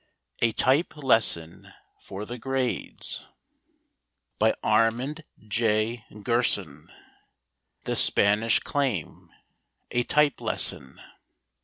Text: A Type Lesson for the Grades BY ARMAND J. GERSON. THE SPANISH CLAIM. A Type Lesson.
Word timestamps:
A 0.41 0.51
Type 0.53 0.97
Lesson 0.97 1.73
for 1.99 2.25
the 2.25 2.39
Grades 2.39 3.27
BY 4.39 4.55
ARMAND 4.63 5.23
J. 5.47 6.05
GERSON. 6.23 6.91
THE 7.83 7.95
SPANISH 7.95 8.61
CLAIM. 8.61 9.29
A 9.91 10.01
Type 10.01 10.41
Lesson. 10.41 10.99